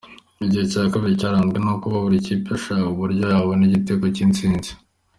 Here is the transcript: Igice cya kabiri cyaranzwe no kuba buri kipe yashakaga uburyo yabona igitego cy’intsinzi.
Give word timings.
Igice 0.43 0.63
cya 0.71 0.83
kabiri 0.91 1.19
cyaranzwe 1.21 1.57
no 1.65 1.73
kuba 1.81 1.97
buri 2.03 2.25
kipe 2.25 2.47
yashakaga 2.51 2.89
uburyo 2.93 3.23
yabona 3.33 3.61
igitego 3.67 4.05
cy’intsinzi. 4.15 4.71